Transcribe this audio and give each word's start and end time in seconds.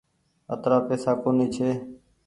اترآ 0.53 0.77
پئيسا 0.87 1.11
ڪونيٚ 1.23 1.51
ڇي۔ 1.55 1.69